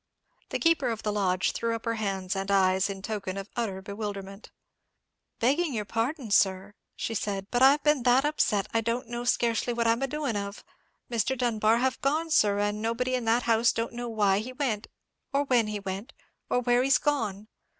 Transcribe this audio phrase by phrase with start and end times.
[0.49, 3.83] The keeper of the lodge threw up her hands and eyes in token of utter
[3.83, 4.49] bewilderment.
[5.39, 9.73] "Begging your pardon, sir," she said, "but I've been that upset, I don't know scarcely
[9.73, 10.63] what I'm a doing of.
[11.11, 11.37] Mr.
[11.37, 14.87] Dunbar have gone, sir, and nobody in that house don't know why he went,
[15.31, 16.13] or when he went,
[16.49, 17.47] or where he's gone.